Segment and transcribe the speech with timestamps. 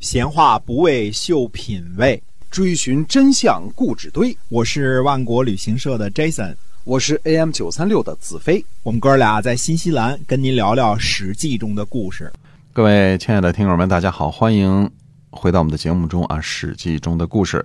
[0.00, 4.34] 闲话不为秀品味，追寻真相故纸堆。
[4.48, 8.64] 我是万国旅行社的 Jason，我是 AM 九三六的子飞。
[8.82, 12.32] 我们哥俩在新西兰跟您聊聊《史记》中的故事。
[12.72, 14.90] 各位亲爱的听友们，大家好，欢迎
[15.28, 17.64] 回到我们的节目中啊，《史记》中的故事。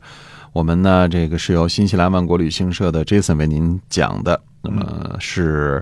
[0.52, 4.42] 我们呢，这个是由新西兰万国旅行社的 Jason 为您讲的。
[4.62, 5.82] 那么是，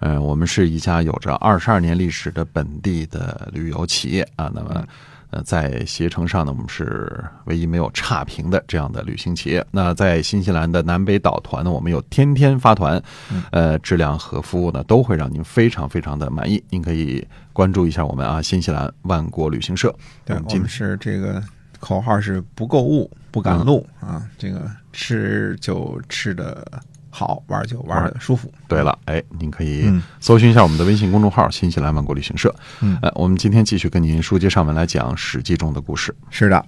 [0.00, 4.52] 呃，我们是一家有着二十二年历史的本地的旅游企业啊。
[4.54, 4.86] 那么。
[5.30, 9.64] 呃，在携程上呢，我们是唯一没有差评的这样的旅行企业。
[9.70, 13.02] 那在新西兰的南北岛团呢，我们有天天发团，
[13.50, 16.62] 呃，质量和服务呢都会让您非常非常的满意。
[16.70, 19.94] 您可以关注一下我们啊，新西兰万国旅行社。
[20.24, 21.42] 对，我们是这个
[21.80, 26.66] 口号是不购物不赶路啊，这个吃就吃的。
[27.16, 28.52] 好玩就玩的舒服。
[28.68, 32.54] 对了，哎，您可以搜寻一下我们的微信公众号“新西兰万国旅行社”。
[32.82, 36.14] 嗯，呃，我们今天继续跟您书接上文来讲《史记》中的故事。
[36.28, 36.62] 是的，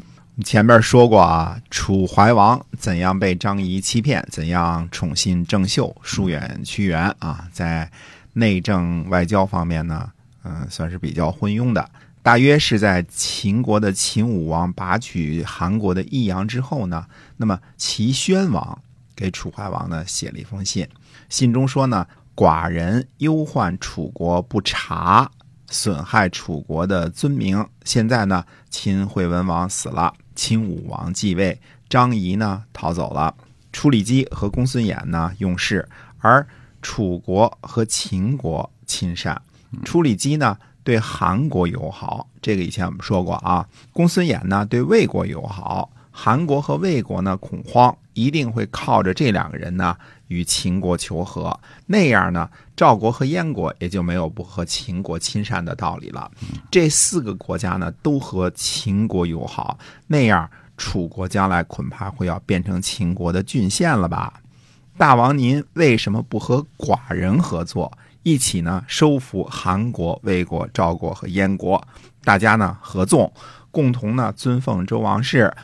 [0.46, 7.90] 前面说过啊，楚怀王怎样被张仪欺骗，怎样宠信郑袖，疏远屈原啊，在
[8.32, 10.10] 内政外交方面呢，
[10.44, 11.86] 嗯，算是比较昏庸的。
[12.22, 17.04] 大约是在秦国的秦武王拔取韩国的益阳之后呢，
[17.36, 18.78] 那么齐宣王。
[19.18, 20.88] 给楚怀王呢写了一封信，
[21.28, 25.28] 信中说呢，寡人忧患楚国不察，
[25.66, 27.66] 损害楚国的尊名。
[27.82, 33.34] 现在呢，秦惠文王死了，秦武王继位，张仪呢逃走了，
[33.72, 36.46] 楚里基和公孙衍呢用事，而
[36.80, 39.42] 楚国和秦国亲善。
[39.84, 43.66] 楚里基呢对韩国友好，这个以前我们说过啊。
[43.92, 45.90] 公孙衍呢对魏国友好。
[46.10, 56.28] 韩国和魏国呢恐慌，一定会靠着这两个人呢与秦国求和，那样呢赵国和燕国也就没有不和秦国亲善的道理了。
[56.68, 64.40] 这四个国家呢都和秦国友好，那样楚国将来恐怕会要变成秦国的郡县了吧？
[64.96, 71.86] 大王您为什么不和寡人合作，一起呢收服韩国、魏国、赵国和燕国？
[72.24, 73.32] 大家呢合纵，
[73.70, 75.54] 共同呢尊奉周王室。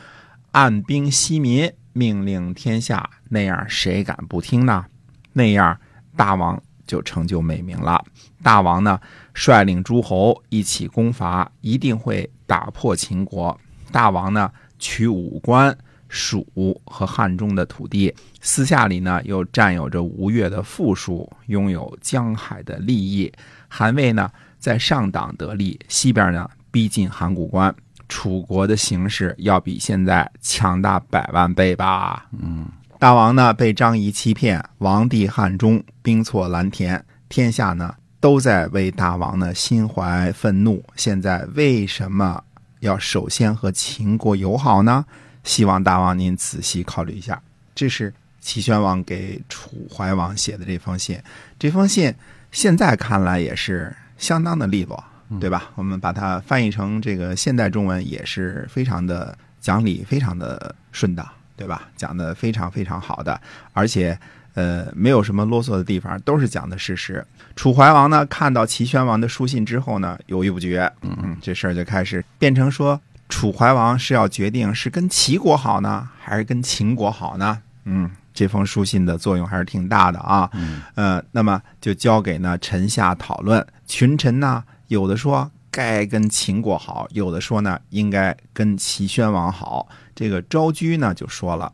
[0.51, 4.85] 按兵息民，命令天下，那样谁敢不听呢？
[5.31, 5.79] 那样
[6.17, 8.03] 大王就成就美名了。
[8.43, 8.99] 大王呢，
[9.33, 13.57] 率领诸侯一起攻伐，一定会打破秦国。
[13.93, 15.75] 大王呢，取武关、
[16.09, 16.45] 蜀
[16.83, 23.31] 和汉中的土地，私下里呢，又占有着吴越的富庶，拥有江海的利益。
[23.69, 24.29] 韩魏呢，
[24.59, 27.73] 在上党得利，西边呢，逼近函谷关。
[28.07, 32.27] 楚国的形势要比现在强大百万倍吧？
[32.31, 32.67] 嗯，
[32.99, 40.83] 大王呢被张仪欺骗，王帝汉中，兵挫蓝田，天下呢都在为大王呢心怀愤怒。
[40.95, 42.43] 现在为什么
[42.79, 45.05] 要首先和秦国友好呢？
[45.43, 47.41] 希望大王您仔细考虑一下。
[47.73, 51.19] 这是齐宣王给楚怀王写的这封信，
[51.59, 52.13] 这封信
[52.51, 55.03] 现在看来也是相当的利落。
[55.39, 55.71] 对吧？
[55.75, 61.27] 我们把它翻译成这个现代中文，也是非常的讲理，非常的顺当，
[61.57, 61.89] 对吧？
[61.97, 63.39] 讲的非常非常好的，
[63.73, 64.17] 而且
[64.53, 67.25] 呃，没有什么啰嗦的地方，都是讲的事实。
[67.55, 77.61] 楚怀王呢，看到齐宣王的书信之后呢，犹豫不决，嗯，这事儿就开始变成说，楚怀王是要决定是跟齐国好呢，还是跟秦国好呢？
[77.85, 80.49] 嗯，这封书信的作用还是挺大的啊。
[80.53, 84.63] 嗯，呃，那么就交给呢臣下讨论，群臣呢。
[84.87, 89.87] 有的说该跟秦国好，有的说呢应该跟齐宣王好。
[90.15, 91.71] 这个昭居呢就说了，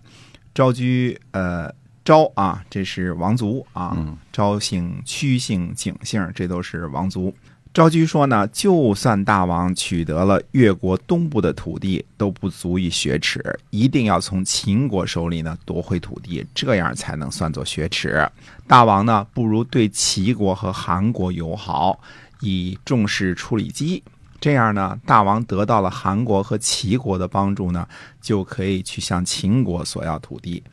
[0.54, 1.72] 昭居呃
[2.04, 3.96] 昭啊，这是王族啊，
[4.32, 7.34] 昭姓、屈姓、景姓，这都是王族。
[7.74, 18.28] 昭居说呢，就算大王取得了越国东部的土地，都不足以雪耻，一定要从秦国手里呢夺回土地，这样才能算作雪耻。
[18.68, 22.00] 大王呢，不如对齐国和韩国友好。
[22.41, 24.03] 以重视处理机，
[24.40, 27.88] 这样呢，大王得到了韩国和齐国的帮助呢，
[28.19, 30.63] 就可以去向秦国索要土地。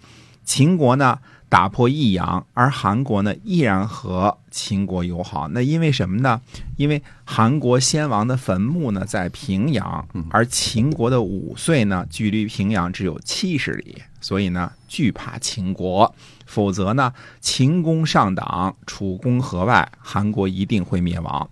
[0.44, 5.48] 秦国呢打破益阳，而韩国呢依然和秦国友好。
[5.48, 6.40] 那因为什么呢？
[6.76, 16.14] 因为韩国先王的坟墓呢在平阳，而秦国的五岁呢距离平阳只有七十里，所以呢惧怕秦国。
[16.46, 17.12] 否则呢，
[17.42, 21.50] 秦攻上党，楚攻河外，韩国一定会灭亡。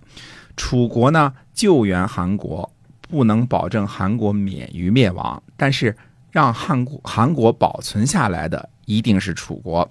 [0.56, 2.72] 楚国呢救援韩国，
[3.02, 5.94] 不能保证韩国免于灭亡，但是
[6.30, 9.88] 让韩国韩国保存下来的一定是楚国。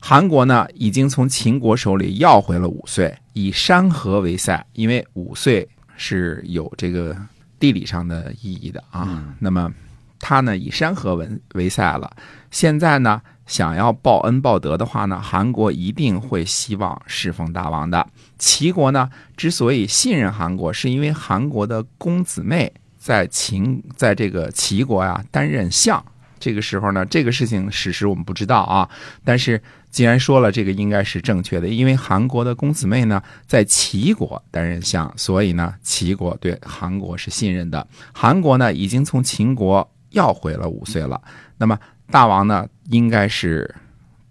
[0.00, 7.14] 韩国呢已经从秦国手里要回了五岁，以山河为塞，因为五岁是有这个
[7.58, 9.34] 地理上的意义的啊。
[9.38, 9.70] 那么
[10.18, 12.10] 他呢以山河为为塞了，
[12.50, 18.06] 现在呢想要报恩报德的话呢，韩国一定会希望侍奉大王的。
[18.38, 26.02] 齐国呢之所以信任韩国，是因为韩国的公子妹在秦在这个齐国呀担任相。
[26.40, 28.88] 这个时候呢，这个事情史实我们不知道啊，
[29.22, 37.86] 但是既然说了，这个应该是正确的，因为韩国的公子妹呢在齐国担任相，所以呢齐国对韩国是信任的。
[38.12, 41.20] 韩国呢已经从秦国要回了五岁了，
[41.58, 41.78] 那么
[42.10, 43.72] 大王呢应该是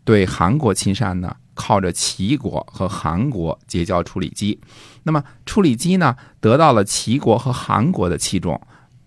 [0.03, 4.59] 对韩国亲善呢，靠着齐国和韩国结交处理机。
[5.03, 8.59] 那么处理机呢得到了齐国和韩国的器重，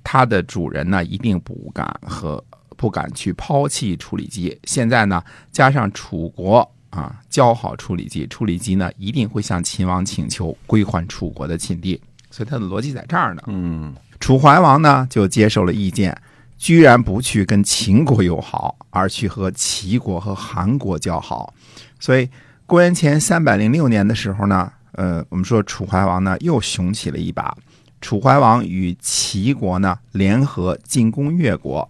[0.04, 2.43] 它的主人呢一定不敢和。
[2.77, 13.43] 不敢去抛弃处理机，现在呢，加上楚国啊交好处理机，处理机呢一定会向秦王请求归还楚国的秦地，所以他的逻辑在这儿呢。
[13.47, 16.17] 嗯，楚怀王呢就接受了意见，
[16.59, 21.53] 居然不去跟秦国友好，而去和齐国和韩国交好。
[21.99, 22.29] 所以
[22.67, 27.57] 公元前三百零六年的时候呢，呃，我们说楚怀王呢又雄起了一把，
[28.01, 31.89] 楚怀王与齐国呢联合进攻越国。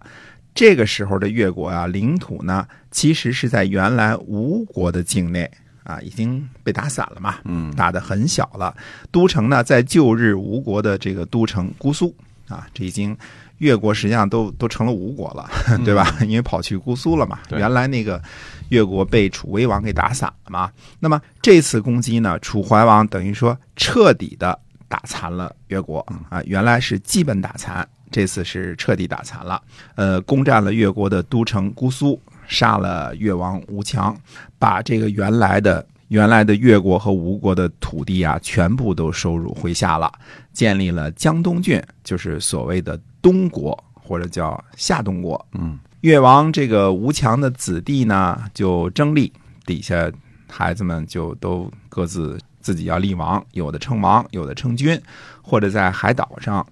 [0.54, 5.50] 这个时候的越国啊，领土呢，其实是在原来吴国的境内
[5.82, 8.74] 啊，已经被打散了嘛，嗯，打得很小了。
[9.10, 12.14] 都城呢，在旧日吴国的这个都城姑苏
[12.48, 13.16] 啊，这已经
[13.58, 15.48] 越国实际上都都成了吴国了，
[15.84, 16.18] 对吧？
[16.22, 17.38] 因为跑去姑苏了嘛。
[17.50, 18.22] 原来那个
[18.68, 20.70] 越国被楚威王给打散了嘛。
[21.00, 27.88] 那么这次攻击呢，楚怀王等于说彻底的打残了越国啊，原来是基本打残。
[28.12, 29.60] 这次是彻底打残了，
[29.96, 34.14] 呃，攻占了越国的都城姑苏，杀了越王吴强，
[34.58, 40.12] 把这个原来的原来的越国和吴国的土地啊，全部都收入麾下了，
[40.52, 45.42] 建立了江东郡，就是所谓的东国或者叫夏东国。
[45.52, 49.32] 嗯，越王这个吴强的子弟呢，就争立，
[49.64, 50.12] 底下
[50.50, 55.00] 孩子们就都各自自己要立王，有的称王，有的称君，
[55.40, 56.66] 或者在海岛上。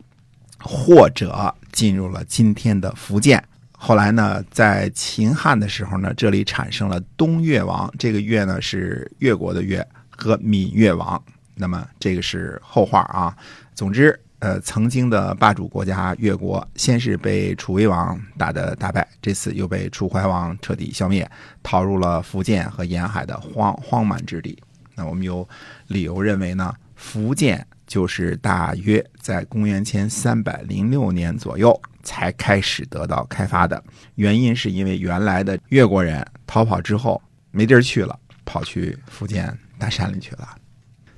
[0.62, 3.42] 或者进入了今天的福建。
[3.72, 7.90] 后来呢，在秦汉的时候呢，这里产生了东越王。
[7.98, 11.22] 这个越呢是越国的越和闽越王。
[11.54, 13.34] 那么这个是后话啊。
[13.74, 21.28] 总之，呃，曾经的霸主国家越国，先是被楚威王打的大败，这次又被楚怀王彻底消灭，
[21.62, 24.58] 逃入了福建和沿海的荒荒蛮之地。
[24.94, 25.48] 那我们有
[25.86, 27.66] 理由认为呢，福建。
[27.90, 33.82] 就是大约在公元前三百零六年左右才开始得到开发的，
[34.14, 37.20] 原因是因为原来的越国人逃跑之后
[37.50, 40.56] 没地儿去了，跑去福建大山里去了。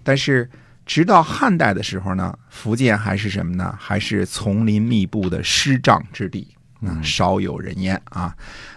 [0.02, 0.50] 但是
[0.86, 3.76] 直到汉代的时候呢，福建还是什么呢？
[3.78, 6.48] 还是丛林密布的湿瘴之地，
[6.80, 8.34] 啊，少有人烟啊。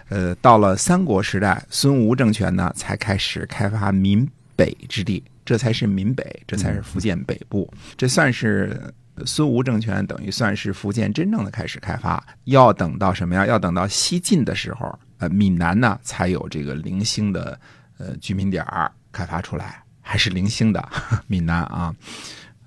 [0.10, 5.24] 呃，到了三国时代，孙吴政权呢才开始开发闽北之地。
[5.46, 8.92] 这才是闽北，这才是福建北部，这算是
[9.26, 12.22] 孙吴政权等于算是福建真正的开始开发。
[12.46, 13.46] 要等到什么呀？
[13.46, 17.60] 要等到西晋的时候，呃，闽南呢才有这个零星的
[18.00, 20.90] 呃居民点儿开发出来，还是零星的
[21.28, 21.96] 闽南啊。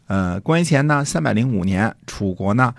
[0.07, 2.73] 呃，公元前呢三百零五年，楚国呢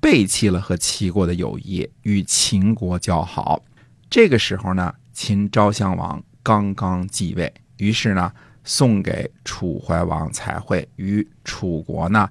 [0.00, 3.64] 背弃了和齐国的友谊，与秦国交好。
[4.10, 8.30] 这个时候呢，秦昭襄王刚刚继位，于是呢。
[8.64, 12.28] 送给楚怀王才会，与楚国呢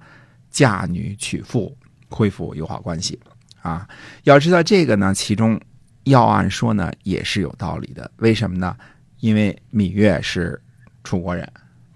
[0.50, 1.76] 嫁女娶妇，
[2.10, 3.20] 恢复友好关系。
[3.62, 3.88] 啊，
[4.24, 5.60] 要知道这个呢，其中
[6.06, 8.10] 要按说呢也是有道理的。
[8.18, 8.76] 为什么呢？
[9.20, 10.60] 因为芈月是
[11.04, 11.46] 楚国人，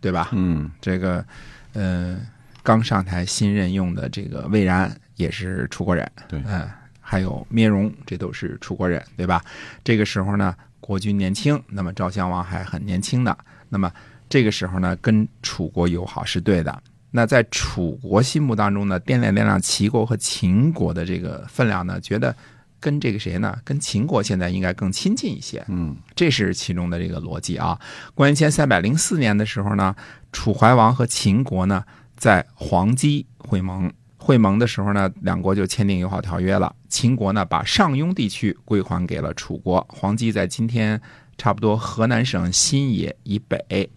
[0.01, 0.29] 对吧？
[0.33, 1.25] 嗯，这个，
[1.71, 2.19] 呃，
[2.61, 9.41] 刚上台新任用的这个魏然也是楚国人，对，嗯，还有灭戎，这都是楚国人，对吧？
[9.85, 13.37] 这个时候呢，国君年轻，那么赵襄王还很年轻的，
[13.69, 13.89] 那么。
[14.33, 16.81] 这个时候呢，跟楚国友好是对的。
[17.11, 22.35] 那在楚国心目当中呢，掂量掂量齐国和秦国的这个分量呢，觉得
[22.79, 25.63] 跟这个谁呢，跟秦国现在应该更亲近一些。
[25.67, 27.79] 嗯，这是其中的这个逻辑啊。
[28.15, 29.95] 公元前三百零四年的时候呢，
[30.31, 31.85] 楚怀王和秦国呢
[32.17, 36.75] 在黄鸡会盟，会盟的时候呢，两国就签订友好条约了。
[36.89, 40.99] 秦国呢把上庸地区归还给了楚国，黄鸡在今天
[41.37, 43.87] 差不多河南省新野以北。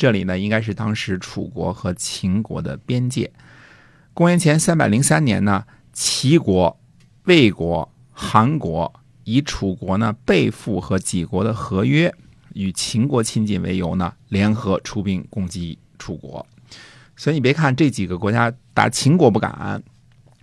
[0.00, 3.30] 这里呢，应该是当时楚国和秦国的边界。
[4.14, 6.80] 公元前三百零三年呢，齐国、
[7.24, 8.90] 魏国、韩国
[9.24, 12.14] 以楚国呢背负和几国的合约，
[12.54, 16.46] 与秦国亲近为由呢，联合出兵攻击楚国。
[17.14, 19.82] 所以你别看这几个国家打秦国不敢，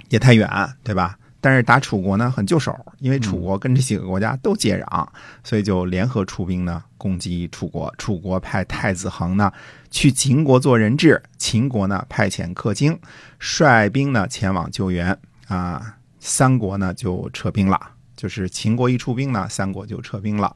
[0.09, 0.47] 也太远，
[0.83, 1.17] 对吧？
[1.47, 5.07] 但是打楚国呢很就手，因为楚国跟这几个国家都接壤，
[5.45, 7.89] 所以就联合出兵呢攻击楚国。
[7.97, 9.49] 楚国派太子恒呢
[9.89, 12.99] 去秦国做人质，秦国呢派遣客卿
[13.39, 17.79] 率兵呢前往救援啊，三国呢就撤兵了。
[18.17, 20.53] 就是秦国一出兵呢，三国就撤兵了。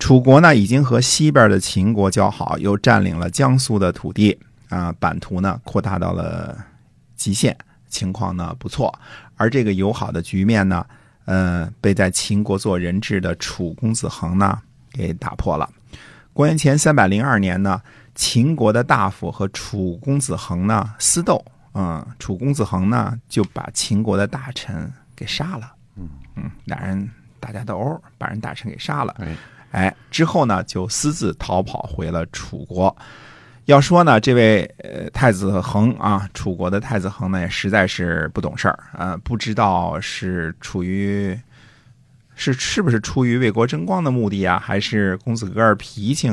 [0.00, 6.58] 楚国呢已经和西边的秦国交好，又占领了江苏的土地啊，版图呢扩大到了
[7.14, 7.56] 极限，
[7.88, 8.92] 情况呢不错。
[9.36, 10.84] 而这个友好的局面呢，
[11.24, 14.60] 呃，被在秦国做人质的楚公子恒呢
[14.92, 15.68] 给打破了。
[16.32, 17.80] 公元前三百零二年呢，
[18.14, 25.72] 秦国的大夫和楚公子恒呢私斗，嗯，楚公子恒呢就把秦国的大臣给杀了。
[25.96, 27.08] 嗯嗯，俩人
[27.40, 29.14] 打架斗殴，把人大臣给杀了。
[29.18, 29.36] 哎，
[29.72, 32.96] 哎，之后呢，就私自逃跑回了楚国。
[33.68, 41.38] 要说呢，这位呃太子恒啊，楚国的太子恒呢，也实在是不懂事儿啊、呃不知道是处于
[42.34, 46.30] 是是不是出于为国争光的目的啊，还是公子哥儿脾气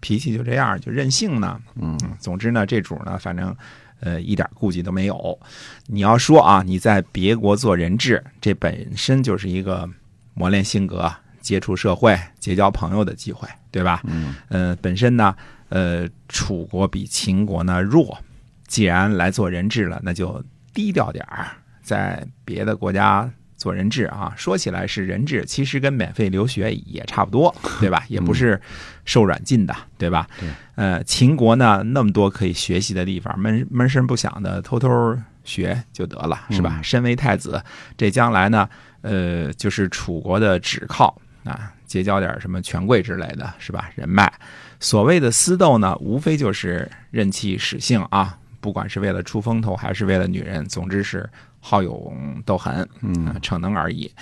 [0.00, 1.60] 脾气就这样就任性呢？
[1.80, 3.56] 嗯总之呢，这主呢，反正
[4.00, 5.38] 呃一点顾忌都没有。
[5.86, 9.88] 你要说啊，你在别国做人质，这本身就是一个
[10.34, 11.08] 磨练性格、
[11.44, 14.00] 接触社会、结交朋友的机会，对吧？
[14.04, 15.36] 嗯呃，本身呢，
[15.68, 18.18] 呃，楚国比秦国呢弱，
[18.66, 21.48] 既然来做人质了，那就低调点儿，
[21.82, 24.32] 在别的国家做人质啊。
[24.36, 28.02] 说起来是人质，其实跟免费留学也差不多， 对吧？
[28.08, 28.58] 也不是
[29.04, 30.26] 受软禁的，对吧？
[30.40, 30.48] 对。
[30.76, 36.78] 呃，秦国呢那么多可以学习的地方，闷闷声不响的偷偷学就得了，是吧？
[36.78, 37.62] 嗯身为太子，
[37.98, 38.66] 这将来呢，
[39.02, 43.90] 呃，就是楚国的指靠啊，结交点什么权贵之类的，是吧？
[43.94, 44.32] 人脉。
[44.80, 51.28] 所谓的私斗呢，无非就是任其使性啊，不管是为了出风头，还是为了女人，总之是
[51.60, 54.12] 好勇斗狠，啊嗯，逞能而已。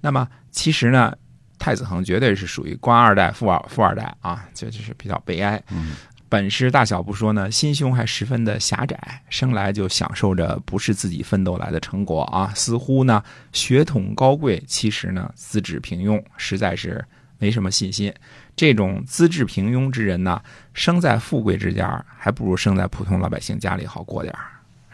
[0.00, 1.16] 那么其实呢，
[1.58, 5.62] 太子恒绝对是属于官二代、富二富二代啊，这就是比较悲哀。
[5.70, 5.96] 嗯
[6.32, 13.22] 本事大小不说呢，心胸还十分的狭窄，生来就享受着不是自己奋斗来的成果啊，似乎呢
[13.52, 17.04] 血统高贵，其实呢资质平庸，实在是
[17.38, 18.10] 没什么信心。
[18.56, 20.40] 这种资质平庸之人呢，
[20.72, 24.40] 生在富贵之家，还不如生在普通老百姓家里好过点儿，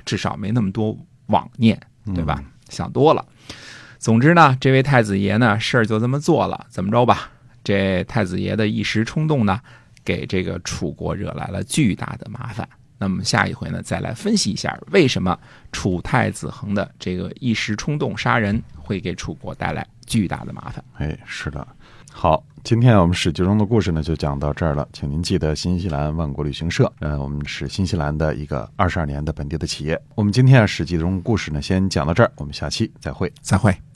[0.04, 1.80] 至少没那么多妄念，
[2.16, 2.42] 对吧？
[2.68, 3.25] 想多了。
[4.00, 7.30] 总之呢，这位太子爷呢，事儿就这么做了，怎么着吧？
[7.62, 9.61] 这太子爷的一时冲动呢，
[10.08, 12.66] 给这个楚国惹来了巨大的麻烦。
[12.96, 15.38] 那么下一回呢，再来分析一下为什么
[15.70, 20.82] 楚太子恒的这个一时冲动杀人会给楚国带来巨大的麻烦。
[20.94, 21.68] 哎，是的。
[22.10, 30.00] 好，今天我们史记中的故事呢就讲到这儿了，请您记得新西兰万国旅行社，呃，我们是新西兰的一个二十二年的本地的企业。
[30.14, 33.30] 我们今天啊史记中故事呢先讲到这儿，我们下期再会。
[33.42, 33.88] 再会。